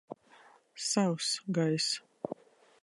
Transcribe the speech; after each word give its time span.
Sauss 0.89 1.43
gaiss. 1.51 2.01